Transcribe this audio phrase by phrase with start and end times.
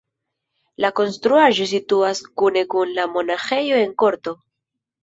[0.85, 4.37] La konstruaĵo situas kune kun la monaĥejo en korto.